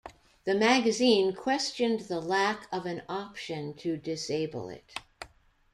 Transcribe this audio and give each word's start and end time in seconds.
The 0.45 0.55
magazine 0.55 1.31
questioned 1.33 1.99
the 1.99 2.19
lack 2.19 2.67
of 2.71 2.87
an 2.87 3.03
option 3.07 3.75
to 3.75 3.97
disable 3.97 4.67
it. 4.67 4.95